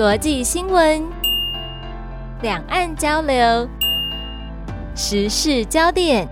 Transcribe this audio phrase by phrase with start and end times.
[0.00, 1.06] 国际新闻、
[2.40, 3.68] 两岸交流、
[4.96, 6.26] 时事焦点。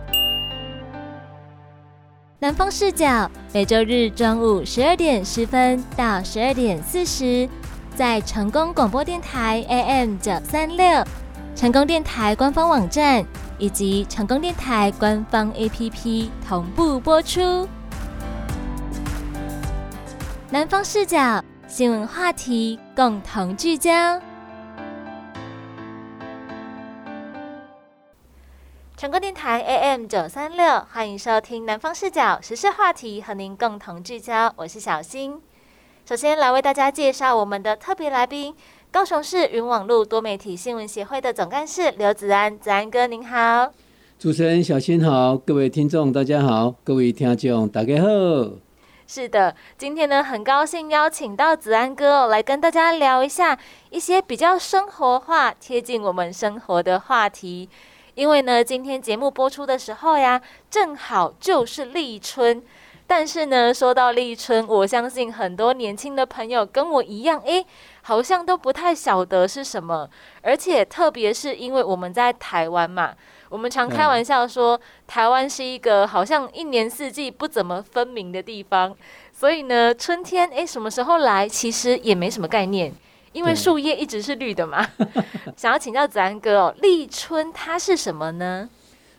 [2.39, 7.46] 南方视角每周日中午十二点十分到十二点四十，
[7.95, 11.05] 在成功广播电台 AM 九三六、
[11.55, 13.23] 成功电台官方网站
[13.59, 17.69] 以及成功电台官方 APP 同步播出。
[20.48, 21.45] 南方视角
[21.79, 24.20] 新闻话题共同聚焦。
[28.96, 34.52] 成功电台 AM 九三六，欢迎收听南方视角时事话题，和您共同聚焦。
[34.56, 35.41] 我是小新。
[36.05, 38.52] 首先来为大家介绍我们的特别来宾，
[38.91, 43.72] 高雄市云网路多媒体新闻协会的总干事刘子安，子安哥您好。
[44.19, 48.08] 主持人小新好，各位听众大家好，各位听众大家好。
[49.11, 53.59] 是的，今天呢很高兴邀请到子安哥，来跟大家聊一下
[53.89, 57.70] 一些比较生活化、贴近我们生活的话题。
[58.15, 62.62] 因为呢，今天节目播出的时候呀，正好就是立春。
[63.06, 67.65] 但是呢，说到立春，我相信很多年轻的朋友跟我一样，诶，
[68.03, 70.06] 好像都不太晓得是什么。
[70.43, 73.15] 而且，特别是因为我们在台湾嘛，
[73.48, 78.94] 我们常开玩笑说，台湾是一个好像一年四季不怎么分明的地方。
[79.32, 82.92] 所以呢，春天诶，什么时候来，其实也没什么概念。
[83.32, 84.84] 因为树叶一直是绿的嘛，
[85.56, 88.69] 想要请教子安哥哦，立春它是什么呢？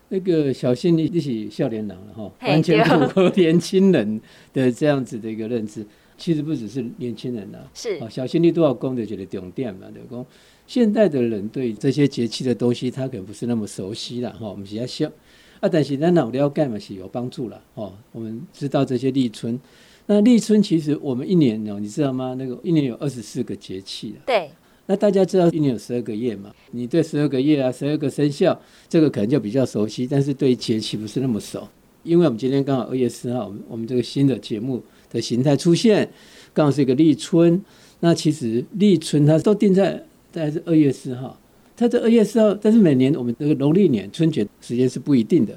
[0.09, 4.19] 那个小心你一起笑脸郎了哈，完全符合年轻人
[4.51, 5.85] 的这样子的一个认知。
[6.17, 10.25] 其实不只是年轻人呐，是哦小心你都要攻的觉得重点嘛，对不？
[10.69, 14.47] 现代的人对这些节气的东西，他可能不是那么熟悉了哈。
[14.47, 15.11] 我们比较笑
[15.59, 17.91] 啊，但是咱脑了解嘛是有帮助了哦。
[18.11, 19.59] 我们知道这些立春。
[20.05, 22.35] 那立春其实我们一年哦，你知道吗？
[22.37, 24.51] 那个一年有二十四个节气对。
[24.85, 26.53] 那大家知道一年有十二个月嘛？
[26.69, 31.67] 你对十二个月啊，十二个生肖，这个可能就比较熟悉，但是对节气不是那么熟。
[32.03, 36.11] 因为我们今天刚好二月四号，我们我们这个新的节目的形态出现，
[36.53, 37.59] 刚好是一个立春。
[38.01, 41.39] 那其实立春它都定在大概是二月四号，
[41.75, 45.53] 它这二月四号，但是每年我们这个农历年春节时间是不一定的。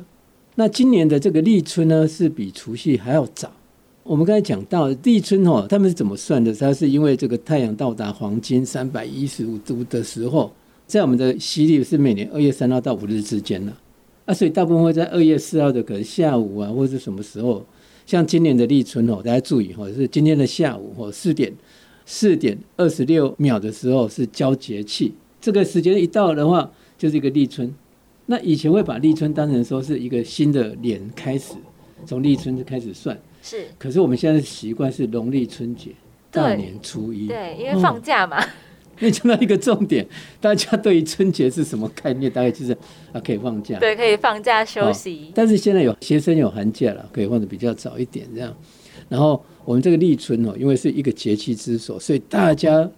[0.55, 3.51] 那今年的这个立春呢，是比除夕还要早。
[4.03, 6.53] 我们刚才讲到立春哦，他们是怎么算的？
[6.55, 10.53] 它是因为这个太阳到达黄金三百一十五度的时候，
[10.87, 13.73] 在我们的西历是每年二月三号到五日之间呢。
[14.25, 17.65] 啊，所以大部分会在二月四号的可能下午啊，或者是什么时候？
[18.05, 21.53] 像今年的立春哦，大家注意哈，是今天的下午或四点
[22.07, 27.73] 四点二十六秒的时候是交节气，这个时间一到的话，就是一个立春。
[28.27, 31.55] 那以前会把立春当成说是一个新的年开始，
[32.07, 33.19] 从立春就开始算。
[33.43, 35.91] 是，可是我们现在习惯是农历春节
[36.31, 38.43] 大年初一，对，因为放假嘛。
[39.01, 40.07] 你讲到一个重点，
[40.41, 42.31] 大家对于春节是什么概念？
[42.31, 42.73] 大概就是
[43.13, 45.33] 啊，可以放假，对，可以放假休息。
[45.35, 48.55] 但是现在有学生有寒假了，可以放的比较早一点这样。
[49.13, 52.91] 然后我们这个立春哦，因为是一个节气之首，所以大家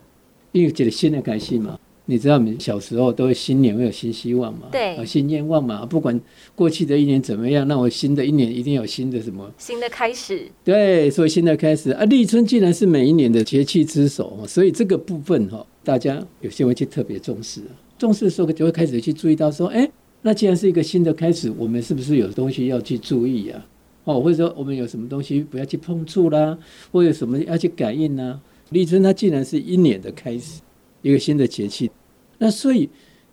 [0.53, 1.77] 因为觉得新的开心嘛。
[2.07, 4.69] 你知道，我们小时候都会新年会有新希望嘛？
[4.71, 5.85] 对，新愿望嘛。
[5.87, 6.21] 不管
[6.55, 9.51] 过去的一年怎么样，那我新的一年一定有新的什么？
[9.59, 10.47] 新的开始。
[10.63, 17.63] 对，所以新的开始啊，立春既然是每一年的节气之首，所以这个部分哈，大家有些会去特别重视。
[17.99, 23.67] 重视的时候就会开始去注意到说，哎，那既然是一个新的开始，我们是不是有东西要去注意呀？
[24.05, 26.57] 哦，或者说我们有什么东西不要去碰触啦，
[26.93, 28.41] 或者什么要去感应呢？
[28.71, 30.61] 立春它既然是一年的开始。
[31.03, 31.91] 一个新的节气，
[32.39, 32.89] 那所以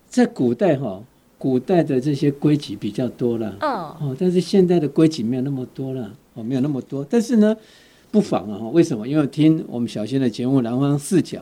[0.05, 1.01] 在古代哈，
[1.37, 7.07] 古代的这些规矩比较多了，哦，但是现代的规矩没有那么多了，哦，没有那么多。
[7.09, 7.55] 但是呢，
[8.11, 9.07] 不妨啊，为什么？
[9.07, 11.39] 因为听我们小新的节目《南方视角》，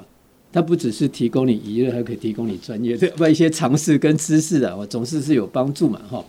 [0.54, 6.24] 它不只是提供你娱乐，还可以提供你专业的不一些常识跟知识啊，我总是是有帮助嘛，哈。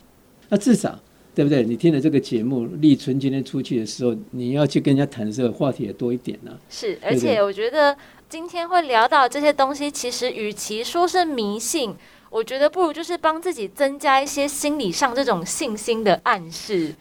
[0.48, 0.98] 那至少
[1.40, 1.62] 对不对？
[1.62, 6.52] 你听了这个节目，立春今天出去的时候，你要去跟人家谈这个话题也多一点呢。
[6.68, 7.96] 是，而且我觉得。
[8.28, 11.92] 今天会聊到这些东西，其实与其说是迷信，
[12.30, 16.94] 我觉得不如就是帮自己增加一些心理上这种信心的暗示。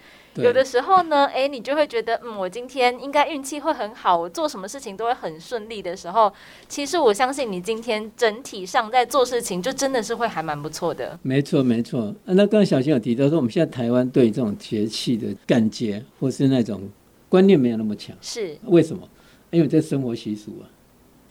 [0.43, 6.31] 有的时候呢， 哎，你就会觉得，嗯，我今天应该运气会很好，我做什么事情都会很顺利的时候，
[6.67, 11.19] 其实我相信你今天整体上在做事情，就真的是会还蛮不错的。
[11.21, 12.13] 没错，没错。
[12.25, 16.89] 那刚刚小新有提到说，我们现在台湾对这种节气的感觉或是那种
[17.27, 19.07] 观念没有那么强，是为什么？
[19.51, 20.69] 因为这生活习俗啊。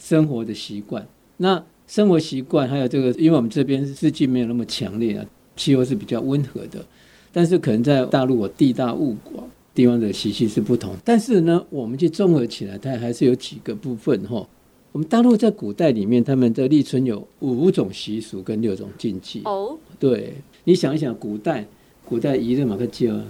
[0.00, 1.04] 生活的习惯，
[1.38, 5.26] 那生活习惯还有这个，因为我们这边四季没有那么强烈啊，
[5.56, 6.87] 气候是比较温和的，
[7.32, 10.94] 但是可能在大陆，我地大物广，地方的习气是不同。
[11.04, 14.46] 但是呢，我们去综合起来，它还是有几个部分哈。
[14.92, 19.42] 我们大陆在古代里面，他们的立春有五种习俗跟六种禁忌。
[19.44, 20.34] 哦，对，
[20.64, 21.64] 你想一想，古代
[22.04, 23.25] 古代一日马克就啊，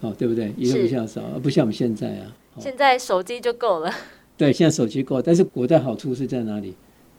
[0.00, 0.52] 哦，对不对？
[0.56, 2.26] 一日不较少，不像我们现在啊。
[2.56, 3.92] 哦现在手机就够了。
[4.36, 6.74] 对，现在手机够，但是古代好处是在哪里？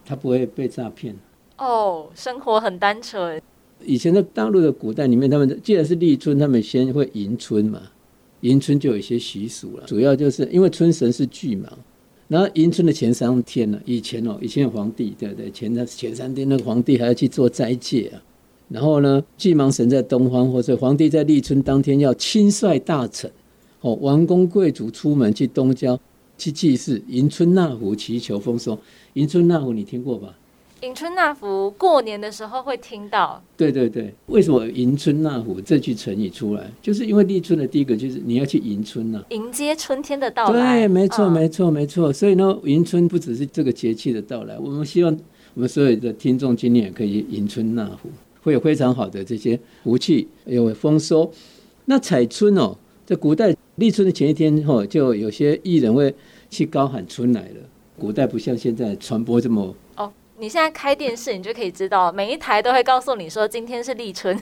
[0.06, 1.16] 它不会被诈骗。
[1.57, 3.42] 哦，生活很单纯。
[3.86, 7.82] 以前的大陆的古代里面，他们既然是立春，他们先会迎春嘛，
[8.42, 11.64] 迎春就有一些习俗了，主要就是因为春神是巨蟒，
[12.28, 15.50] 然后迎春的前三天呢，以前哦，以前有皇帝，对不对？
[15.52, 18.22] 前那前三天那个皇帝还要去做斋戒啊，
[18.70, 23.32] 然后呢，巨蟒神在东方，或者皇帝在立春当天要亲率大臣，
[23.82, 26.00] 哦，王公贵族出门去东郊
[26.38, 28.78] 去祭祀，迎春纳福，祈求丰收。
[29.14, 30.36] 迎春纳福你听过吧？
[30.81, 33.42] 迎春纳福，过年的时候会听到。
[33.56, 36.69] 对对对，为什么迎春纳福这句成语出来？
[36.81, 40.81] 就是因为立春的第一个就是你要去迎春呐、迎接春天的到来。
[40.81, 42.12] 对，没错，嗯没错，没错。
[42.12, 45.18] 所以呢，迎春不只是这个节气的到来，我们希望
[45.54, 48.10] 我们所有的听众今年也可以迎春纳福，
[48.44, 51.31] 会有非常好的这些福气，有丰收。
[51.86, 52.75] 那采春哦，
[53.06, 56.13] 在古代立春的前一天哦，就有些艺人会
[56.50, 57.56] 去高喊春来了。
[57.98, 64.38] 古代不像现在传播这么哦，你现在开电视，你就可以知道，每一台都会告诉你说今天是立春。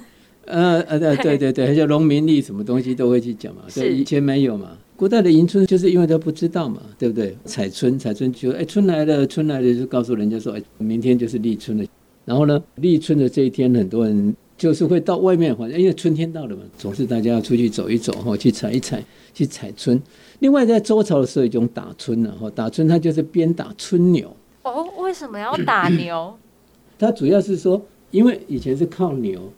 [0.45, 4.71] 呃呃对对对对，而且农民历什么东西都会去讲嘛， 是对，以前没有嘛。
[4.95, 7.37] 古代的迎春就是因为他不知道嘛，对不对？
[7.45, 11.85] 采春，采春就哎春来了，春来了就告诉人家说，哎明天就是立春了。
[12.25, 19.03] 然后呢，立春的这一天，很多人就是会到外面，反正因为春天到了嘛，总是大家要出去走一走哈，去采一采，
[19.33, 20.01] 去采春。
[20.39, 24.35] 另外，在周朝的时候，有一种打春呢，哈，打春它就是鞭打春牛。
[24.63, 26.37] 哦，为什么要打牛？
[26.97, 29.51] 它主要是说，因为以前是靠牛，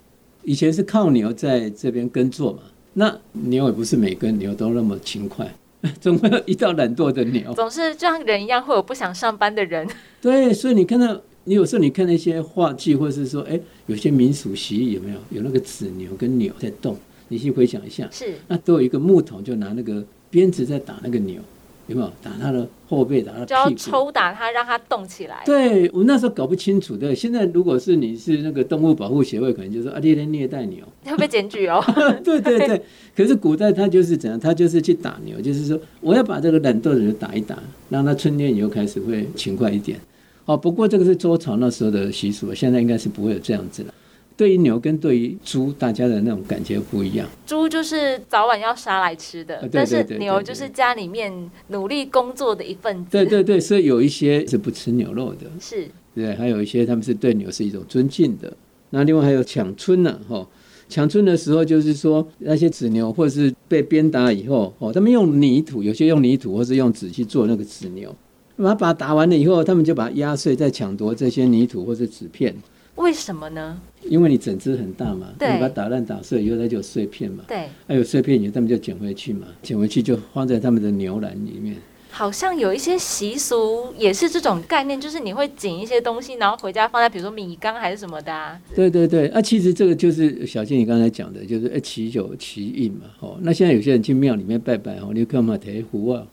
[0.44, 2.60] 以前是靠牛在这边耕作嘛。
[2.94, 5.54] 那牛也不是每根牛都那么勤快，
[6.00, 7.54] 总会有一到懒惰的牛。
[7.54, 9.88] 总是就像人一样，会有不想上班的人。
[10.22, 16.98] 对，所以你看到，你有时候你看那些话剧，或者是说，哎，有些民俗习艺有没有有那个子牛跟牛在动？
[17.28, 21.42] 你去回想一下，是那都有一个木桶，就拿那个鞭子在打那个牛，
[21.88, 22.12] 有没有？
[22.22, 23.70] 打他的后背，打他就要。
[23.76, 25.44] 抽打他，让他动起来。
[25.46, 30.84] 对我那时候搞不清楚的，现在如果是你是那个动物保护协会，可能就说啊，你在虐待牛。
[31.06, 31.84] 会被检举哦。
[32.24, 32.82] 对对 对，
[33.16, 37.58] 可是古代他就是怎样，他就是去打牛，就是说我要把这个懒惰的牛打一打，
[37.90, 40.00] 让他春天以后开始会勤快一点。
[40.46, 43.94] 哦，不过这个是周朝那时候的习俗，现在应该是不会有这样子了。
[44.38, 47.28] 对于牛跟对于猪，大家的那种感觉不一样。
[47.46, 53.12] 猪就是早晚要杀来吃的，对但是牛就是家里面努力工作的一份子。
[53.12, 58.52] 对对对，所以有一些是不吃牛肉的，是对，还有一些他们是对牛是一种尊敬的。
[58.90, 60.48] 那另外还有抢春呢、哈、
[60.88, 68.14] 抢春的时候就是说那些纸牛或者是被鞭打以后，哦，他们用泥土，有些用泥土或是用纸去做那个纸牛，
[68.58, 72.56] 把它把它打完了以后，他们就把它压碎，再抢夺这些泥土或者纸片，
[72.96, 73.82] 为什么呢？
[74.10, 81.75] 因为你整只很大嘛，你把它打烂打碎以后，它就有碎片嘛，对，还有碎片以后，他们就捡回去嘛，捡回去就放在他们的牛栏里面。
[82.12, 88.57] 好像有一些习俗也是这种概念，就是你会捡一些东西，然后回家放在比如说米缸还是什么的、啊。
[88.74, 96.25] 对对对，啊，其实这个就是小静你刚才讲的，就是哎祈酒祈运嘛，哦，那现在有些人去庙里面拜拜哦，你干嘛，提壶啊，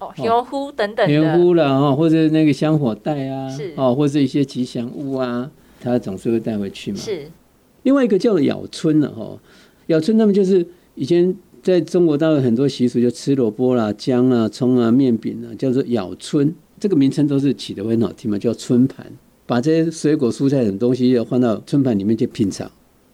[0.00, 5.48] 哦，油壶等等提的，壶啦，哦，或者那个香火袋啊是，哦，或者一些吉祥物啊，
[5.80, 6.98] 他总是会带回去嘛。
[6.98, 7.26] 是
[7.82, 9.38] 另外一个叫做咬春了哈、哦，
[9.86, 16.54] 咬春他们就是以前在中国大陆很多习俗，就吃萝卜啦、姜啊、葱啊、面饼啊，叫做咬春。
[16.78, 19.06] 这个名称都是起得会很好听嘛，叫春盘。
[19.46, 22.70] 把这些水果、蔬菜等东西要放到春盘里面去品尝。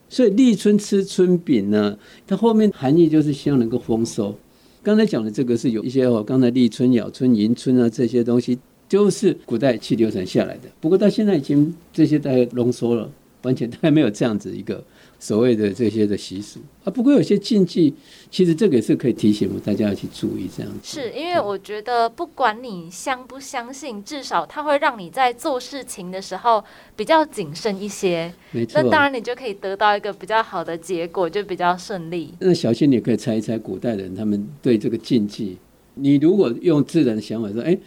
[0.09, 4.35] 所以立春吃春饼呢，它后面含义就是希望能够丰收。
[4.83, 8.59] 刚才讲的这个是有一些哦，刚才立春、咬春、迎春啊这些东西，
[8.89, 10.63] 就是古代去流传下来的。
[10.81, 13.11] 不过到现在已经这些大概浓缩了。
[13.43, 14.83] 完全大概没有这样子一个
[15.21, 16.91] 所谓的这些的习俗啊。
[16.91, 17.95] 不过有些禁忌，
[18.29, 21.01] 其实这个也是可以提醒大家要去注意这样子。
[21.01, 26.65] 是，因为我觉得不管你相不相信，至少它会让你在做事情的时候
[26.97, 28.33] 比较谨慎一些。
[28.51, 28.91] 没错那。
[28.91, 32.35] 当然，你就可以得到一个比较好的结果，就比较顺利。
[32.41, 35.57] 那小新，你也可以猜一猜古代人他们对这个禁忌。
[35.95, 37.79] 你如果用自然的想法说，哎，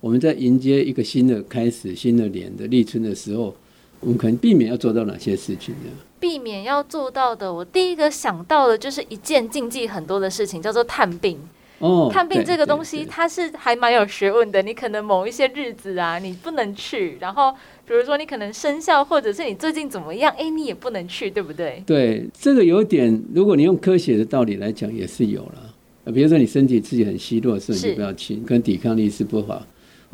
[0.00, 3.54] 我们在迎接一个新的开始、新的年的立春的时候，
[4.00, 5.90] 我们可能避免要做到哪些事情呢？
[6.20, 11.38] 避免要做到的，我第一个想到的就是一件禁忌很多的事情，叫做探病。
[11.78, 14.62] 哦，探病这个东西，它是还蛮有学问的。
[14.62, 17.52] 你可能某一些日子啊，你不能去，然后
[17.86, 21.82] 比如说你可能生肖，或者是你最近怎么样，哎，你也不能去，对不对？
[21.86, 25.74] 对，这个有点，如果你用科学的道理来讲，也是有了。
[26.04, 29.66] 呃比如说你身体自己很虚弱的时候，你就不要去，跟抵抗力是不好，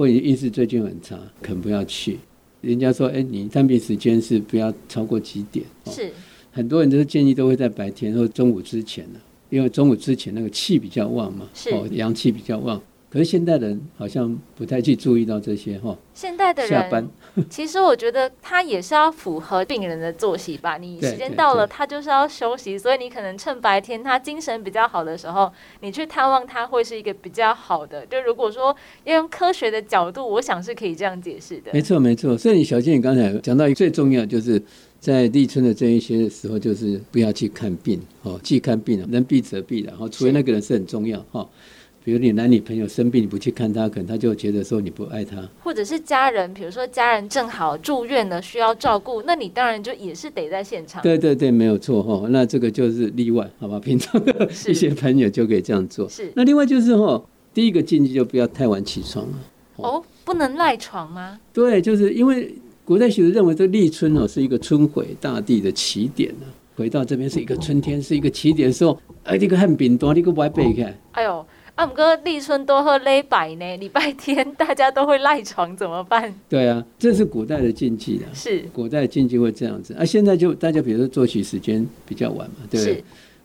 [0.03, 2.19] 或或者运势最近很差，可能不要去。
[2.61, 5.65] 人家说，哎，你探病时间是不要超过几点？
[5.87, 6.11] 是，
[6.51, 12.83] 很多人都建议都会在白天或中午之前呢，因为中午之前那个气比较旺嘛，哦，阳气比较旺。
[13.13, 15.95] 可是现代人好像不太去注意到这些哈。
[16.15, 17.07] 现代的人下班，
[17.51, 20.79] 其实我觉得他也是要符合病人的作息吧。
[20.79, 28.07] 你时间到了，他就是要休息，所以你可能趁白天他精神比较好的时候，你去探望他会是一个比较好的。
[28.07, 31.71] 就如果说要用科学的角度，我想是可以这样解释的。
[31.75, 32.39] 没错，没错。
[32.39, 34.63] 所以你小健，你刚才讲到最重要，就是
[34.99, 39.91] 在立春的这一些时候，就是不要去看病哦，去看病了，能避则避的。
[39.91, 41.47] 然后，除非那个人是很重要哈。
[42.05, 51.01] 比如你男女朋友生病，你不去看他，可能他就觉得说你不爱他；或者是家人，比如说家人正好住院了，需要照顾，那你当然就也是得在现场。
[51.01, 52.27] 对对对，没有错哈。
[52.31, 53.79] 那这个就是例外，好吧？
[53.79, 56.09] 平常的 一些朋友就可以这样做。
[56.09, 56.33] 是。
[56.35, 57.23] 那另外就是哈，
[57.55, 59.39] 第一个禁忌就不要太晚起床了。
[59.77, 61.39] 哦，不能赖床吗？
[61.53, 62.53] 对，就是因为
[62.85, 66.47] 古代学者认为这立春哦是一个春回大地的起点呢。
[66.75, 70.99] 回到这边是一个春天，是一个起点的时候，哎，这个汉饼多，你个歪背看。
[71.13, 71.47] 哎呦。
[71.75, 76.33] 啊，姆哥，立春多喝勒白呢， 礼拜天大家都会赖床，怎么办？
[76.49, 78.29] 对啊，这是古代的禁忌啊。
[78.35, 79.95] 是，古代禁忌会这样子。
[79.95, 83.05] 啊，现在就大家比如说作息时间比较晚嘛，对不对？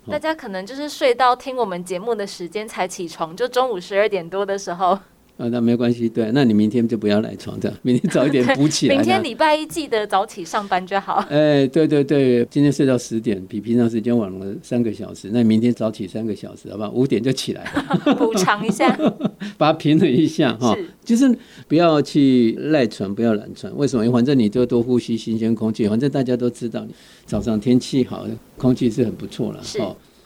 [0.10, 4.98] 大家可能就是睡到听我们节目的时间才起床，就中午十二点多的时候。
[5.38, 8.96] 啊，那没关系，对，那你明天就不要赖床这样，明天早一点补起来。
[8.98, 11.24] 明天礼拜一记得早起上班就好。
[11.29, 16.89] 哎，对对对，今天睡到十点，比平常时间晚了三个小时，那明天早起三个小时，好不好？
[16.91, 17.63] 五点就起来，
[18.17, 18.98] 补偿一下，
[19.60, 20.75] 把它平衡一下哈。
[21.06, 21.29] 就是
[21.67, 23.72] 不要去赖床，不要懒床。
[23.77, 24.03] 为什么？
[24.03, 26.86] 因为反正你就多呼吸新鲜空气，反正大家都知道，
[27.25, 28.25] 早上天气好，
[28.58, 29.60] 空气是很不错了。
[29.63, 29.79] 是。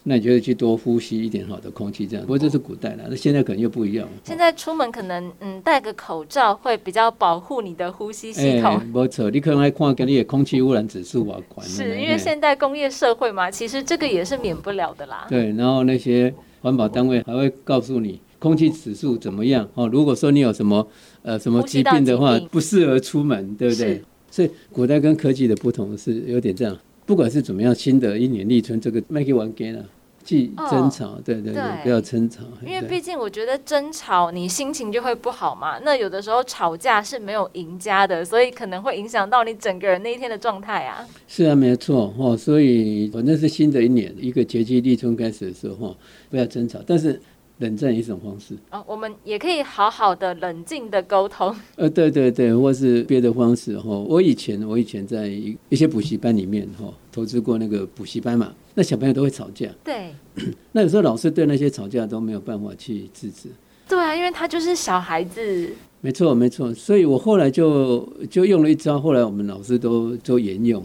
[0.03, 2.25] 那你就去多呼吸一点好的空气，这样。
[2.25, 4.07] 不过这是古代了，那现在可能又不一样。
[4.23, 8.81] 现在出门可能嗯戴个口罩会比较保护你的呼吸系统。
[8.91, 11.67] 没错，你可能还看跟你的空气污染指数啊，管。
[11.67, 15.27] 是因为现代工业社会嘛，其实这个也是免不了的啦。
[15.29, 19.87] 对，然后那些环保单位还会告诉你空气指数怎么样哦。
[19.87, 20.87] 如果说你有什么
[21.21, 24.01] 呃什么疾病的话，不适合出门，对不对？
[24.31, 26.75] 所以古代跟科技的不同是有点这样。
[27.11, 29.85] 不管是怎么样，新的一年立春这个麦克完给了，
[30.23, 32.41] 既争吵，对对对，不要争吵。
[32.65, 35.77] 因为毕竟我觉得争吵，你心情就会不好嘛。
[35.79, 41.05] 那有的时候吵架是没有赢家的，所以可能会影响到你整个人那一天的状态啊。
[41.27, 42.37] 是啊，没错哦。
[42.37, 45.93] 所以反正是新的一年一个节气立春开始的时候，
[46.29, 47.21] 不要争吵，但是。
[47.61, 51.55] 冷战一种方式哦，我们也可以好好的冷静的沟通。
[51.77, 53.89] 呃，对对对，或是别的方式哈。
[53.89, 59.69] 我以前我以前在一一些补习班里面哈，投资过那个补习班嘛，那小朋友都会吵架。
[59.83, 60.13] 对。
[60.73, 63.47] 那有时候老师对那些吵架都没有办法去制止。
[63.87, 65.69] 对啊，因为他就是小孩子。
[65.99, 70.83] 没错没错，所以我后来就就用了一招，后来我们老师都都沿用，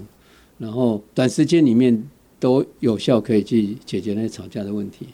[0.58, 2.06] 然后短时间里面
[2.38, 5.06] 都有效可以去解决那些吵架的问题。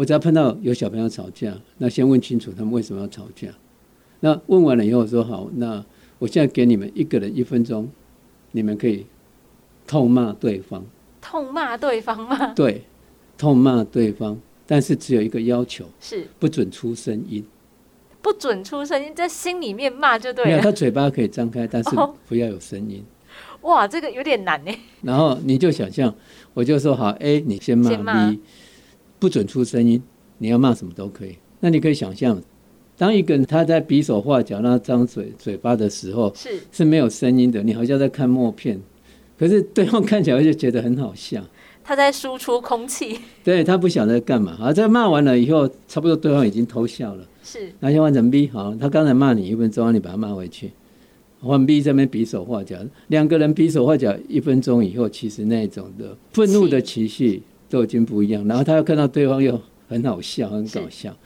[0.00, 3.48] 我只要碰到有小朋友吵架，那先问清楚他们为什么要吵架。
[4.20, 5.84] 那问完了以后说好，那
[6.18, 7.86] 我现在给你们一个人一分钟，
[8.52, 9.04] 你们可以
[9.86, 10.82] 痛骂对方。
[11.20, 12.54] 痛骂对方吗？
[12.54, 12.86] 对，
[13.36, 17.44] 痛骂对方，但是只有一个要求，是不准出声音。
[18.22, 20.50] 不准出声音，在心里面骂就对了。
[20.50, 21.90] 没有，他嘴巴可以张开，但是
[22.26, 23.04] 不要有声音。
[23.60, 24.72] 哇，这个有点难呢。
[25.02, 26.14] 然后你就想象，
[26.54, 27.90] 我就说好，A 你先骂
[28.30, 28.40] B。
[29.20, 30.02] 不准出声音，
[30.38, 31.36] 你要骂什么都可以。
[31.60, 32.42] 那你可以想象，
[32.96, 38.80] 当一个人他在比手画脚、那张嘴嘴巴的时候，是是没有声音的，你好像在看默片，
[39.38, 41.44] 可是对方看起来就觉得很好笑。
[41.84, 44.56] 他在输出空气，对他不晓得干嘛。
[44.56, 47.26] 好，在骂完了以后，差不多对方已经偷笑了。
[47.42, 50.70] 是，那先换成 B，好，他刚才骂你一分钟，你把他骂回去，
[51.40, 57.42] 换 B 这边比手画脚，两个人比手画脚一分钟以后，其实那种的愤怒的情绪。
[57.70, 59.58] 都已经不一样，然后他又看到对方又
[59.88, 61.16] 很好笑，很搞笑，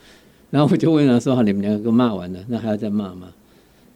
[0.51, 3.33] 然后我就问他说：“好，你们两个骂完了，那还要再骂吗？”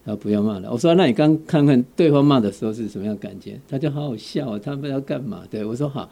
[0.04, 5.44] 他说：“不要骂了。”我说：“那你刚看看对方骂的时候是什么样感觉？”他就好好笑，他们要干嘛？
[5.48, 6.10] 对我说：“好。”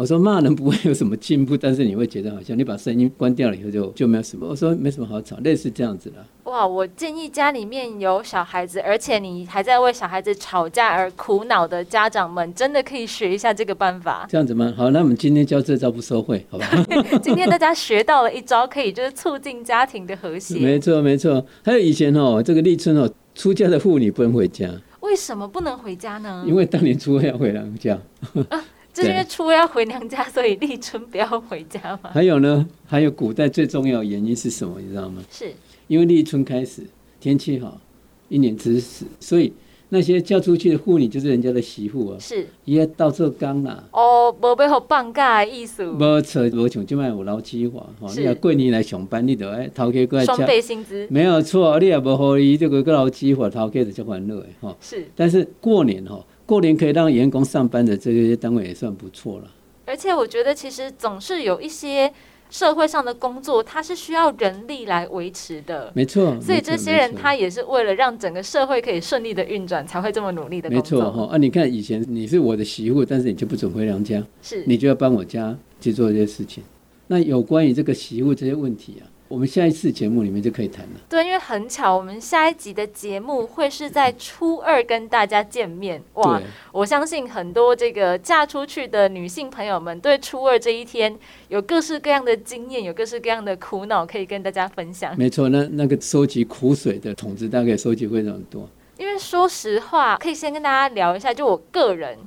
[0.00, 4.46] 我说骂人不会有什么进步，但是你会觉得好像你把声音关掉了以后就就没有什么。
[4.48, 6.24] 我说没什么好吵，类似这样子的。
[6.44, 14.24] 哇，我建议家里面有小孩子，而且你还在为小孩子吵架而苦恼的家长们，真的可以学一下这个办法。
[14.32, 14.72] 这样子吗？
[14.74, 16.66] 好，那我们今天教这招不收费，好吧？
[17.22, 20.58] 今天大家学到了一招，可以就是促进家庭的和谐。
[20.60, 21.44] 没错，没错。
[21.62, 24.66] 还有以前哦，这个立春哦，出嫁的妇女不能回家。
[25.00, 26.42] 为什么不能回家呢？
[26.48, 27.98] 因为当年初二要回娘家。
[29.00, 32.10] 是因为初要回娘家，所以立春不要回家嘛？
[32.12, 34.80] 还有呢，还有古代最重要的原因是什么？
[34.80, 35.22] 你知道吗？
[35.30, 35.52] 是
[35.86, 36.82] 因为立春开始
[37.20, 37.80] 天气好，
[38.28, 39.52] 一年之始，所以
[39.88, 43.82] 那些嫁出去的妇女就是人家的媳妇啊，是伊要到处讲啦。
[43.92, 54.76] 哦，无要互放假的意思，无错，无像即摆有劳基法吼，是你若过年来上班，你着爱头家过来双，倍薪资没有错，你也无互伊这个个劳基法，头家就足烦恼的吼。
[54.80, 59.44] 是，但是过年吼，过年可以让员工上班的这些单位也算不错了。
[59.86, 62.12] 而且我觉得其实总是有一些
[62.50, 65.92] 社会上的工作，它是需要人力来维持的。
[65.94, 71.00] 没错，所以这些人他也是为了让整个社会可以顺利的运转，才会这么努力的没工作。
[71.02, 71.36] 错哈啊！
[71.36, 76.64] 你看以前你是我的媳妇，但是你就不准回娘家，是，你就要帮我家去做这些事情。
[77.06, 81.00] 那有关于这个媳妇这些问题啊，我们下一次节目里面就可以谈了。
[81.08, 86.02] 对，因为很巧，我们下一集的节目会是在初二跟大家见面。
[86.14, 95.16] 哇，我相信很多这个嫁出去的女性朋友们，对初二这一天有各式各样的经验，有各式各样的苦恼可以跟大家分享。
[95.16, 95.48] 没错。
[95.48, 98.68] 那那个收集苦水的桶子大概收集非常多。
[98.98, 102.18] 因为说实话，可以先跟大家聊一下，就我个人。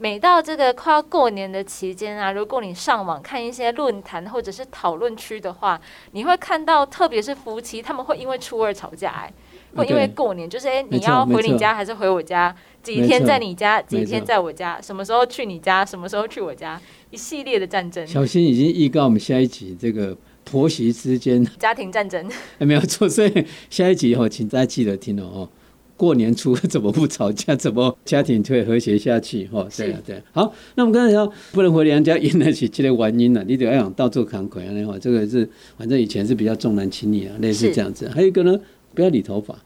[0.00, 5.80] 每到这个快要过年的期间啊，如果你上网看一些论坛或者是讨论区的话，
[6.12, 9.32] 你会看到，特别是夫妻，他们会因为初二吵架、哎，
[9.74, 12.54] 会因为过年，就是哎、没你要回你家还是回我家？
[12.80, 14.80] 几天在你家，几天在我家？
[14.80, 15.84] 什么时候去你家？
[15.84, 16.80] 什么时候去我家？
[17.10, 22.30] 一系列的战争，小新已经预告我们下一集这个婆媳之间家庭战争。
[22.60, 25.48] 哎没有错，所以下一集哦，请大家记得听哦哦。
[25.98, 27.54] 过年初 怎么不吵架？
[27.56, 29.44] 怎么家庭会和谐下去？
[29.48, 30.22] 哈、哦，对啊，对啊。
[30.32, 38.08] 好，那我们刚才说不能回娘家，原来是这个原因了、你得要想到处扛鬼啊，那话这个是反正以前是比较重男轻女啊，类似这样子。
[38.08, 38.56] 还有一个呢，
[38.94, 39.58] 不要理头发，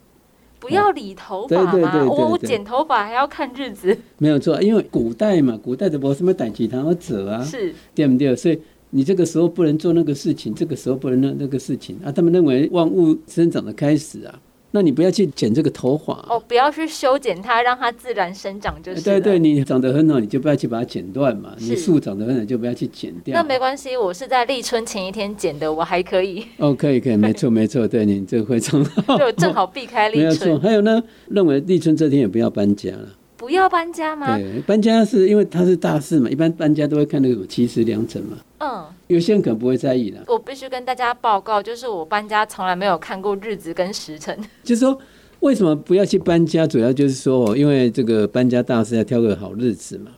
[0.59, 8.35] 不要理头发嘛，对对对对我我剪头发还要看日子，没有错，因为古代嘛，古代的博什么代志他要走啊，是对不对？
[8.35, 8.59] 所以
[8.91, 12.11] 你这个时候不能做那个事情，这个时候不能那那个事情啊。
[12.11, 14.41] 他们认为万物生长的开始啊，
[14.73, 16.26] 那你不要去剪这个头发、啊。
[16.31, 19.00] 哦，不要去修剪它，让它自然生长就是。
[19.02, 21.54] 对对，你长得很好，你就不要去把它剪断嘛。
[21.58, 23.35] 你树长得很好，就不要去剪掉。
[23.35, 29.19] 那没关系，我是在立春前一天剪的，我还可以，哦，可以可以，没错没错，对你这个会长好。
[29.19, 30.47] 就正好避开没有错。
[30.47, 30.61] 立春。
[30.61, 33.08] 还有呢，认为立春这天也不要搬家了。
[33.43, 34.39] 不要搬家吗？
[34.39, 38.39] 对，搬家是因为它是大事嘛，一般搬家都会看那个七十良辰嘛。
[38.59, 44.39] 嗯，有些人可能不会在意的，我必须跟大家报告，就是我搬家从来没有看过日子跟时辰。
[44.63, 44.97] 就是说
[45.41, 46.65] 为什么不要去搬家？
[46.65, 50.13] 主要就是说哦，因为这个搬家大事要挑个好日子嘛。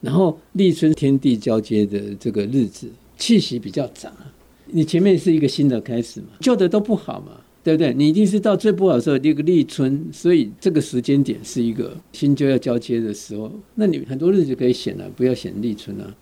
[0.00, 4.12] 然后立春天地交接的这个日子，气息比较杂，
[4.66, 7.32] 你前面是一个新的开始嘛，旧的都不好嘛。
[7.68, 7.92] 对不对？
[7.92, 13.52] 你一定是到最不好的时候，一个立春，所以这个时间点是一个新旧要交接的时候。
[13.74, 16.14] 那你很多日子可以选了、不要选立春啊。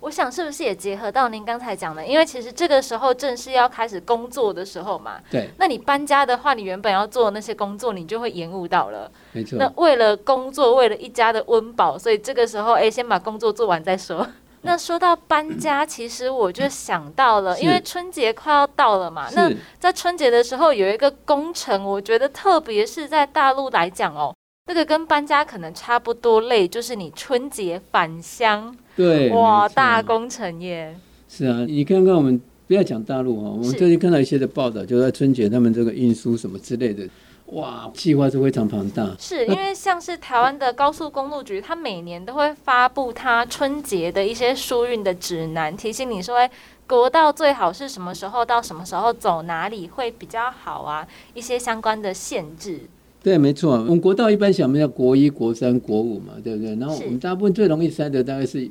[0.00, 2.06] 我想是不是也结合到您刚才讲的？
[2.06, 5.20] 因为其实这个时候正是要开始工作的时候嘛。
[5.30, 9.12] 对，那你搬家的话，你原本要做的那些工作，你就会延误到了。
[9.32, 9.58] 没错。
[9.58, 14.26] 那为了工作，为了一家的温饱，所以这个时候，哎，先把工作做完再说。
[14.62, 19.28] 那说到搬家，其实我就想到了，因为春节快要到了嘛。
[19.34, 24.34] 那在春节的时候有一个工程，我觉得特别是在大陆来讲哦，
[24.66, 30.96] 那个跟搬家可能差不多累，就是你春节返乡，对，哇，大工程耶！
[31.28, 37.08] 是啊，你看看我们不要讲大陆哈，我们最近看到一些的报道，就在春节他们这个运输什么之类的，
[37.52, 39.16] 哇，计划是非常庞大。
[39.18, 46.50] 是因为像是台湾的高速公路局，它每年都会发布它春节的一些疏运的指南，提醒你说，哎，
[46.86, 52.80] 国道最好是什么时候到什么时候走哪里会比较好啊，一些相关的限制。
[53.22, 56.76] 对，没错，我们国道一般想我们叫国一、国三、国五嘛，对不对？
[56.76, 58.68] 然后我们大部分最容易塞的大概是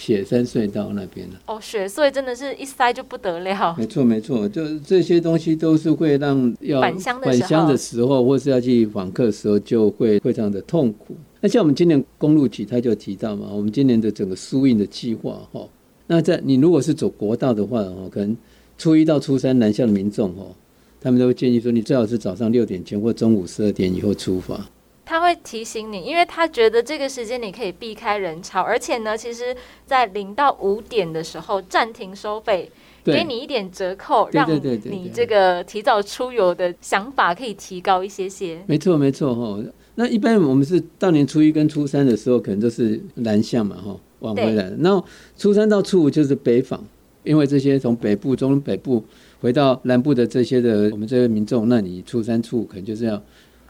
[0.00, 1.34] 雪山隧道那边了。
[1.44, 3.76] 哦，雪隧真的是一塞就不得了。
[3.76, 11.14] 没错，没错，就这些东西都是会让要返乡的时候返乡的时候，或是要去访客的时候，就会非常的痛苦。
[11.42, 15.68] 那像我们今年公路局他就提到嘛，我们今年的整个疏运的计划哈，
[16.06, 18.34] 那在你如果是走国道的话哦，可能
[18.78, 20.56] 初一到初三南下的民众哦，
[20.98, 24.66] 他们都会建议说，你最好是早上六点前或中午十二点以后出发。
[25.10, 32.70] 他会提醒你，因为他觉得这个时间你可以避开人潮，而且呢，其实，在零到五点的时候暂停收费，
[33.02, 34.48] 给，你一点折扣，让
[34.84, 38.62] 你这个提早出游的想法可以提高一些些。
[38.68, 39.60] 没错没错哈。
[39.96, 44.72] 那一般我们是大年初一跟初三的时候，可能都是南向嘛哈，往回来。
[44.78, 45.04] 然后
[45.36, 46.86] 初三到初五就是北访，
[47.24, 49.04] 因为这些从北部、中北部
[49.40, 53.20] 回到南部的这些的我们这些民众，那你初三、初五可能就是要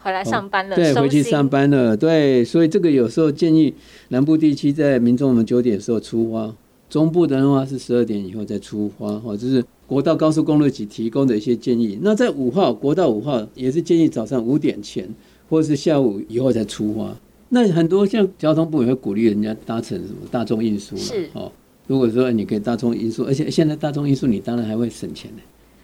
[0.01, 1.47] 回来上班了，对回去上。
[1.47, 3.73] 班了，对，所以这个有时候建议
[4.09, 6.55] 南部地区在民众们九点的时候出发，
[6.89, 11.99] 中部的话是十二点以后再出发，哈，这是国道高速公路局提供的一些建议。
[12.01, 15.07] 那在五号国道五号也是建议早上五点前
[15.49, 17.15] 或者是下午以后再出发。
[17.49, 21.51] 那很多像交通部也会鼓励人家搭乘什么大众运输是了哦。
[21.87, 25.41] 如果说你可以大众运输，而且现在大众运输你当然还会省钱呢，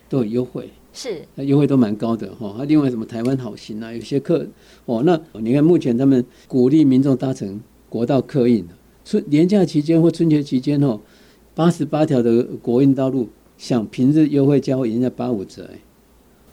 [0.07, 0.69] 都有优惠。
[0.97, 2.55] 是优惠都蛮高的哈。
[2.57, 4.47] 那另外什么台湾好行啊，有些客
[4.85, 8.65] 哦，那你看目前他们鼓励民众搭乘国道客运，
[9.05, 10.99] 春年假期间或春节期间哦，
[11.53, 13.29] 八十八条的国运道路，
[13.59, 15.79] 想平日优惠价会人家八五折哎，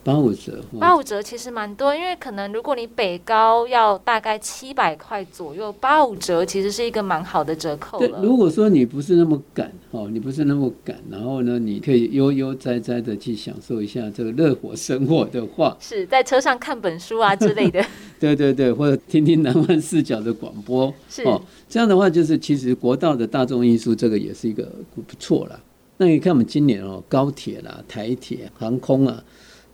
[0.04, 8.20] 八五折，哦八五折其实蛮多，因为可能如果你北高要大概七百块左右，八五折其实是一个蛮好的折扣对，了。
[8.22, 17.82] 如果说你不是那么赶哦，你不是那么赶，然后呢，你可以悠悠哉哉的去享受一下这个热火生活的话，是在车上看本书啊之类的，
[18.20, 21.22] 对对对，或者听听南湾视角的广播，是。
[21.22, 25.58] 哦，这样的话就是其实国道的大众运输这个也是一个不不错啦。
[25.96, 29.22] 那你看我们今年哦，高铁啦、台铁、航空啊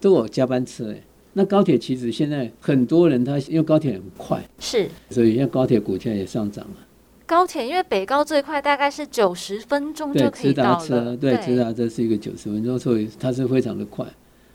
[0.00, 1.02] 都有加班车哎。
[1.34, 6.76] 那高铁其实现在很多人他因为高铁很快，是所以现在高铁股价也上涨了。
[7.24, 10.84] 高铁，因为北高最快大概是九十分钟就，可以到了。
[10.84, 14.04] 车，对，直达车是一个九十分钟，所以它是非常的快。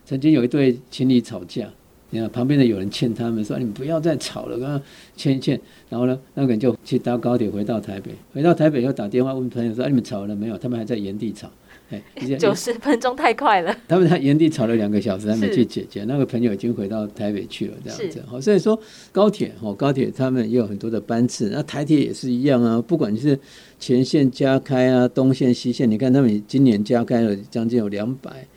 [0.03, 1.69] 曾经有一对情侣吵架，
[2.10, 4.81] 你看旁边的有人劝他们说：“你们不要再吵了，刚刚
[5.15, 5.58] 劝一劝。”
[5.89, 11.49] 然后呢，那个人就去搭高铁回到台北，回到台北又打电话问朋友说：“啊，你们吵了没有？”他们还在原地吵，
[12.39, 16.03] 九十分钟太快了， 他们在原地吵了两个小时，还没去解决。
[16.05, 18.23] 那个朋友已经回到台北去了，这样子。
[18.27, 18.79] 好，所以说
[19.11, 22.81] 高铁哦，高铁他们也有很多的班次，那台铁也是一样啊。
[22.81, 23.39] 不管你是
[23.79, 28.47] 前线加开啊，东线、西线，你看他们今年加开了将近有两百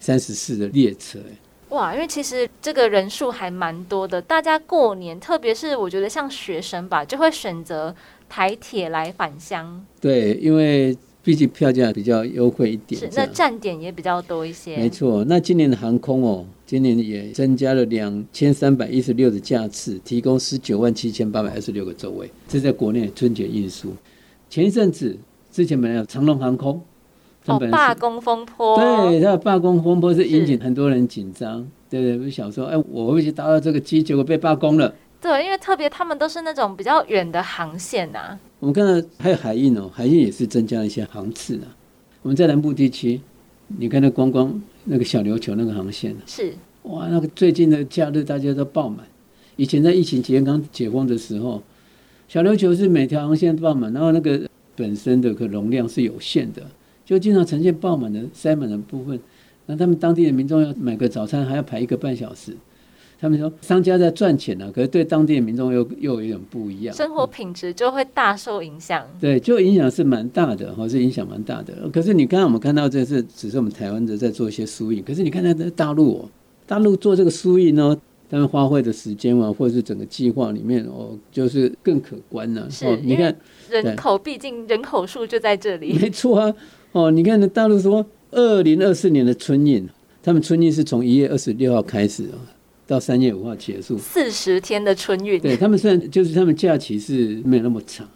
[0.00, 1.38] 三十四的列车，哎
[1.70, 1.92] 哇！
[1.92, 7.92] 因为其实这个人数还蛮多的，大家过年，特别是我觉得像学生吧，就会选择
[8.28, 13.26] 台铁来返乡，对，因为毕竟票价比较优惠一点是，那。
[13.28, 14.76] 站点也比较多一些。
[14.76, 23.92] 没错，那今年的航空哦，今年也增加了两千三百一十六的架次，提供十九万七千八百二十六个座位，这在国内春节运输。
[24.50, 25.18] 前一阵子
[25.50, 26.80] 之前本来有长龙航空，
[27.44, 32.26] 他哦罢工风波，对，它的罢工风波是引起很多人紧张，对不对？
[32.26, 34.94] 我想说，哎，我会去搭到这个机，结果被罢工了。
[35.20, 41.76] 对，因为特别他们都是那种比较远的航线啊呐、我们看到还有海运哦，海运也是增加了一些航次啊。
[42.22, 43.20] 我们在南部地区，
[43.76, 49.06] 你看那观光那个小琉球那个航线，是哇，那个最近的假日大家都爆满。
[49.56, 51.62] 以前在疫情期间刚解封的时候，
[52.26, 56.62] 小琉球是每条航线爆满，然后那个本身的可容量是有限的，
[57.04, 59.20] 就经常呈现爆满的塞满的部分。
[59.66, 62.56] 那他们当地的民众要买个早餐还要排一个半小时。
[63.24, 66.94] 他们说商家在赚钱呢、可是对当地的民众又又有一点不一样。
[66.94, 69.02] 生活品质就会大受影响。
[69.18, 71.88] 对，就影响是蛮大的哈，是影响蛮大的。
[71.90, 76.28] 可是你刚刚我们看到这是只是我们台湾的在做一些输赢，可是你看在大陆哦，
[76.66, 82.98] 大陆做这个输赢呢，他们花费的时间啊，或者是整个计划里面哦，就是更可观了、是哦。
[83.02, 83.34] 你看，
[83.70, 86.54] 人口毕竟人口数就在这里，没错啊，
[86.92, 89.88] 哦，你看大陆说二零二四年的春运，
[90.22, 92.36] 他们春运是从一月二十六号开始哦，
[92.86, 93.96] 到三月五号结束。
[93.98, 98.08] 四十天的春运，对他们虽然就是他们假期是没有那么长，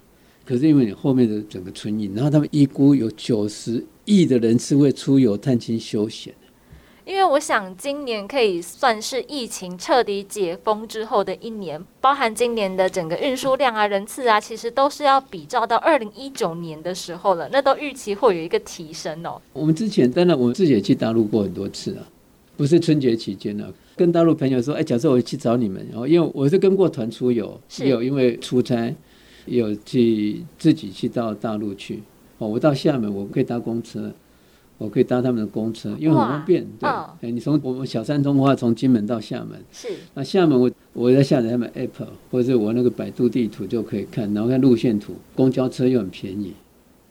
[0.45, 6.33] 可是因为你后面的整个春运，然后他们预估有九十亿的人次会出游探亲休闲。
[7.05, 19.41] 因为我想今年可以算是疫情彻底解封之后的一年，包含今年的整个运输量啊、人次啊，其实都是要比照到二零一九年的时候了，那都预期会有一个提升哦。
[19.53, 22.05] 我们之前当然我们自己也去大陆过很多次啊，
[22.55, 23.67] 不是春节期间啊，
[23.99, 28.95] 跟大陆朋友说，哎，假设我去找你们，然后因为我是跟过团出游，有因为出差，
[29.45, 32.01] 有去自己去到大陆去。
[32.37, 34.09] 哦，我到厦门，我可以搭公车，
[34.77, 36.65] 我可以搭他们的公车，因为很方便。
[36.79, 39.61] 对，嗯哎，你从我们小三通的话，从金门到厦门。
[39.69, 46.53] 是那厦门我我在下载他们 App 或者是我那个百度地图就可以看，然后看路线图，公交车又很便宜。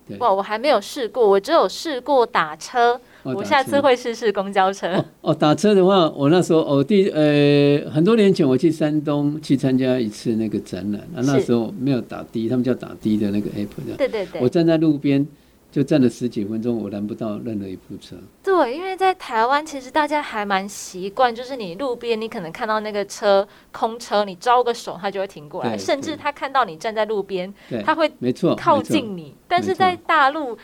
[0.08, 4.88] 对哇，我还没有试过，我只有试过打车，哦我下次会试试公交车。
[4.94, 15.26] 哦哦，打车的话，我那时候哦第呃很多年前我去山东去参加一次那个展览，啊那时候没有打的，他们叫打的的那个 app 的，对对对我，站在路边
[15.70, 18.16] 就站了十几分钟，我拦不到任何一部车。
[18.42, 29.34] 对，因为在台湾，其实大家还蛮习惯，就是你路边你可能看到那个车空车，你招个手，它就会停过来，甚至他看到你站在路边，对，他会没错，靠近你。
[29.46, 30.56] 但是在大陆，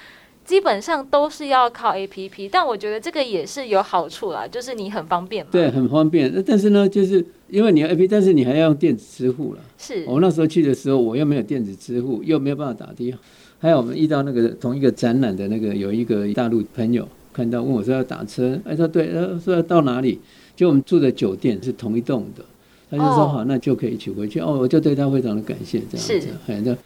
[0.44, 5.50] 基本上都是要靠 A P P，但我觉得这个也是有好处啦，就是你很方便嘛。
[5.50, 6.30] 对，很方便。
[6.34, 9.60] 那但是呢，就是因为你要 app，但是你还要用电子支付了。
[9.78, 13.14] 是我那时候去的时候，我又没有电子支付，又没有办法打的。
[13.58, 20.20] 还有我们遇到那个同一个展览的那个有一个大陆朋友，看到问我说要打车，哎说对，他说要到哪里？
[20.54, 22.44] 就我们住的酒店是同一栋的，
[22.90, 24.40] 他就说哦好，那就可以一起回去。
[24.40, 26.76] 哦，我就对他非常的感谢，这样子，哎，那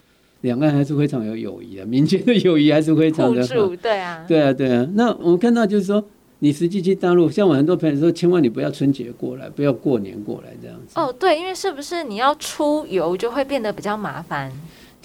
[0.42, 3.55] 两岸还是非常有友谊的，民间的友谊还是非常互的好。
[3.55, 4.88] 助，对啊，对啊，对啊。
[4.94, 6.05] 那我们看到就是说，
[6.38, 10.92] 你实际去大陆，像我很多朋友说，千万你不要春节过来，不要过年过来这样子。
[10.94, 14.53] 哦，对，因为是不是你要出游就会变得比较麻烦？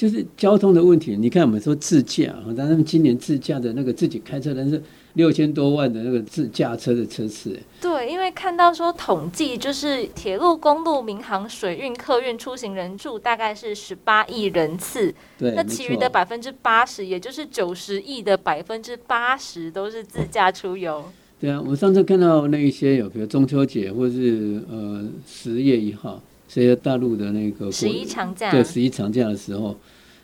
[0.04, 1.16] 就是交通的问题。
[1.16, 21.06] 你看我们说自驾啊，但他们今年自驾的那个自己开车的人是六千多万的那个自驾车的车次，哎对，因为看到说统计，就是铁路、公路、民航、水运、客运出行人数大概是十八亿人次，对，那其余的百分之八十，也就是九十亿的百分之八十都是自驾出游。
[21.39, 29.78] 对啊，我上次看到那一些有，比如中秋节或是呃十月一号，这些大陆的那个十一长假，对十一长假的时候，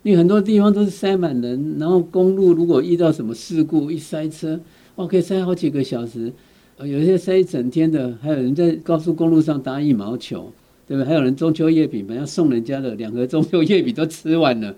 [0.04, 4.60] 因为很多地方都是塞满人，然后公路如果遇到什么事故，一塞车，
[4.96, 6.34] 哇，可以塞好几个小时，
[6.78, 10.52] 呃，有些塞一整天的，还有人在高速公路上打羽毛球。
[10.88, 11.08] 对不对？
[11.08, 14.76] 还有人中秋月饼本来要送人家的两盒中秋月饼都吃完了，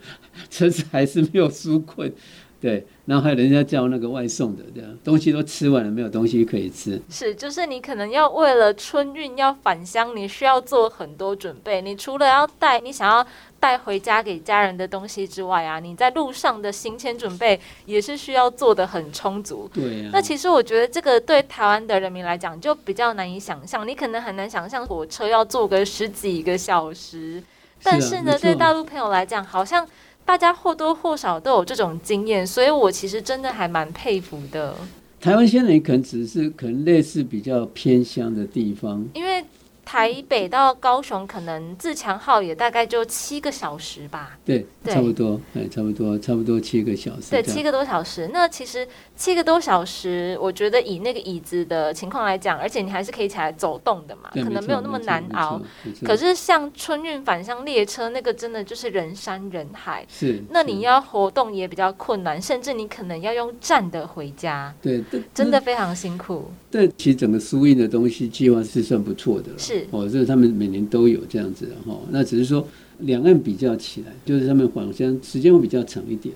[0.49, 2.11] 车子还是没有纾困，
[2.59, 2.85] 对。
[3.05, 7.01] 然后还有人家叫那个外送的，这样东西都吃完了，没有东西可以吃。
[7.09, 11.81] 是，就是你可能要为了春运要返乡，你需要做很多准备。
[11.81, 13.25] 你除了要带你想要
[13.61, 19.69] 带回家给家人的东西之外啊，你在路上的行前准备也是需要做的很充足。
[19.71, 27.41] 对呀、那其实我觉得这个对台湾的人民来讲就比较难以想象，你可能很难想象火车要坐个十几个小时，
[27.83, 29.87] 但是呢，啊对大陆朋友来讲，好像
[30.25, 34.75] 大家或多或少都有这种经验，所以我其实真的还蛮佩服的，
[35.19, 39.45] 台湾现在可能只是可能类似比较偏乡的地方，因为。
[39.91, 47.57] 台北到高雄可能自强号也大概就七个小时吧，对，对差不多，哎，差不多，差不多七个小时这对，样。
[47.57, 48.29] 七个多小时。
[48.31, 55.61] 那其实七个多小时，我觉得以那个椅子的情况来讲，而且你还是可以起来走动的嘛，可能没有那么难熬。。
[56.05, 66.49] 可是像春运返乡列车那个，真的就是人山人海，是，那你要活动也比较困难，甚至你可能要用站的回家，对，这真的非常辛苦。
[66.71, 69.59] 这其实整个输运的东西计划是算不错的了。
[69.59, 72.67] 是哦，这是他们每年都有这样子的哈、那只是说
[72.99, 76.33] 两岸比较起来，就是他们返乡时间会比较长一点。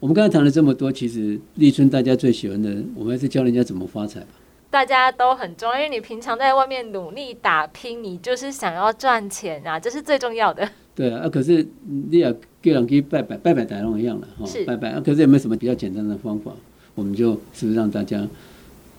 [0.00, 4.26] 我们刚才谈了这么多，其实立春大家最喜欢的，我们还是教人家怎么发财吧。
[4.68, 10.68] 大家都很重要，因为你平常在外面努力打拼，你就是想要赚钱啊，这是最重要的。
[10.94, 12.30] 对啊，啊可是你也
[12.62, 15.02] 叫人给拜拜，拜拜大龙一样了哈，拜拜啊。
[15.04, 16.52] 可是有没有什么比较简单的方法？
[16.94, 18.26] 我们就是不是让大家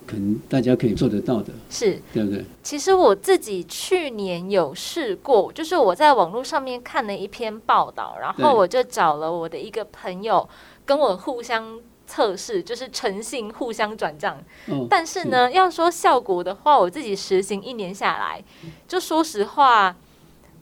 [0.07, 2.45] 可能大家可以做得到的，是，对不对？
[2.63, 10.47] 其实我自己去年有试过，就是我在网络上面看了一篇报道，然后我就找了我的一个朋友
[10.85, 14.37] 跟我互相测试，就是诚信互相转账。
[14.67, 18.41] 哦，但是呢，要说效果的话，我自己实行一年下来，
[18.87, 19.93] 就说实话，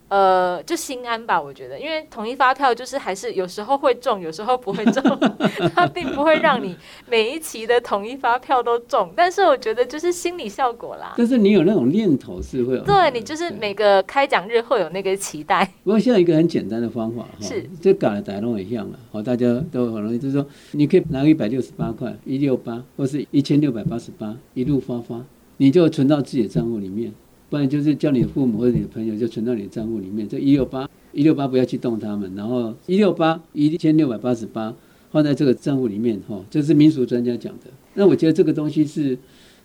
[0.08, 1.42] 呃，就心安吧。
[1.42, 5.02] 我觉得，因为统一发票就是还是有时候会中，有时候不会中，
[5.76, 6.76] 它并不会让你
[7.10, 9.12] 每一期的统一发票都中。
[9.16, 11.14] 但是我觉得就是心理效果啦。
[11.18, 25.26] 但是你有那种念头是会有，对你就是每个开奖日会有那个期待，不过现在一个很简单的方法哈，是这搞了大龙也一样了，好，大家都很容易，就是说你可以拿一百六十八块，一六八或是一千六百八十八一路发发，
[25.58, 27.12] 你就存到自己的账户里面，
[27.50, 34.74] 不然就是叫你父母或者你的朋友就存到你的账户里面，这一六八一六八不要去动他们，然后一六八一千六百八十八
[35.12, 37.66] 放在这个账户里面哈，这是民俗专家讲的。
[37.94, 39.18] 那我觉得这个东西是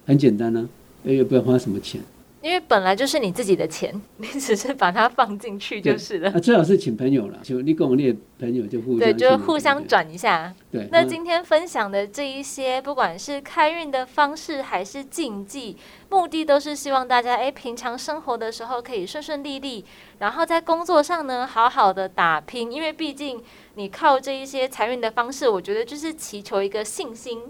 [0.05, 0.69] 很简单呢、
[1.05, 2.01] 啊，又不要花什么钱。
[2.43, 6.31] 因为本来就是你自己的钱， 你只是把它放进去就是了。
[6.31, 10.55] 啊，最好是请朋友了，就你跟我那朋友就互相对，就是互相转一下。
[10.73, 10.89] 对。
[10.91, 15.77] 那今天分享的这一些，不管是开运的方式还是禁忌，
[16.09, 19.85] 目的都是希望大家哎，平常生活的时候可以顺顺利利，
[20.21, 23.43] 然后在工作上呢好好的打拼，因为毕竟
[23.75, 27.41] 你靠这一些财运的方式，我觉得就是祈求一个信心。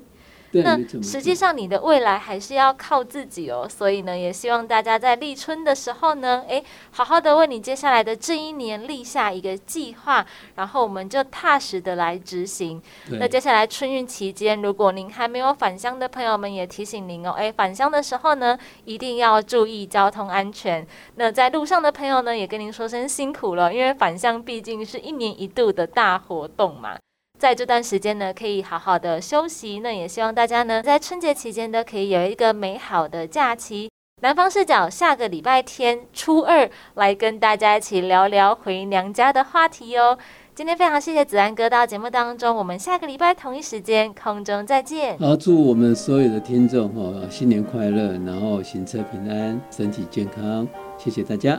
[0.53, 12.83] 那实际上你的未来还是要靠自己哦，所以呢，也希望大家在立春的时候呢，诶，好好的为你接下来的这一年立下一个计划，然后我们就踏实的来执行。
[13.11, 20.85] 那接下来春运期间，如果您还没有返乡的朋友们，也提醒您哦，诶，返乡的时候呢，一定要注意交通安全。
[21.15, 26.97] 那在路上的朋友呢，也跟您说声辛苦了，因为返乡毕竟是一年一度的大活动嘛。
[27.41, 29.81] 在这段时间呢，可以好好的休息。
[29.81, 33.91] 那也希望大家呢，在春节期间呢，可以有一个美好的假期。
[34.21, 40.19] 南方视角下个礼拜天初二来跟大家一起聊聊回娘家的话题哦。
[40.55, 45.17] 今天非常谢谢子安哥到节目当中，我们下个礼拜同一时间空中再见。
[45.19, 51.59] 好，祝我们所有的听众哈新年快乐，然后行车平安，身体健康，谢谢大家。